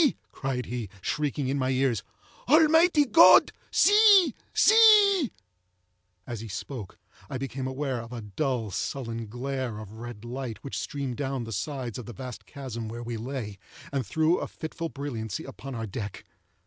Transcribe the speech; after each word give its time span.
cried 0.31 0.65
he, 0.65 0.89
shrieking 0.99 1.47
in 1.47 1.59
my 1.59 1.69
ears, 1.69 2.01
"Almighty 2.49 3.05
God! 3.05 3.51
see! 3.69 4.33
see!" 4.51 5.31
As 6.25 6.39
he 6.41 6.47
spoke, 6.47 6.97
I 7.29 7.37
became 7.37 7.67
aware 7.67 8.01
of 8.01 8.11
a 8.11 8.21
dull, 8.23 8.71
sullen 8.71 9.27
glare 9.27 9.77
of 9.77 9.91
red 9.99 10.25
light 10.25 10.57
which 10.63 10.79
streamed 10.79 11.17
down 11.17 11.43
the 11.43 11.51
sides 11.51 11.99
of 11.99 12.07
the 12.07 12.13
vast 12.13 12.47
chasm 12.47 12.87
where 12.89 13.03
we 13.03 13.15
lay, 13.15 13.59
and 13.93 14.03
threw 14.03 14.37
a 14.39 14.47
fitful 14.47 14.89
brilliancy 14.89 15.43
upon 15.43 15.75
our 15.75 15.85
deck. 15.85 16.25